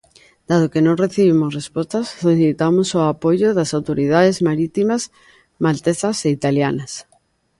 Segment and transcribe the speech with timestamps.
[0.49, 5.01] Dado que non recibimos resposta, solicitamos o apoio das autoridades marítimas
[5.65, 6.91] maltesas e italianas.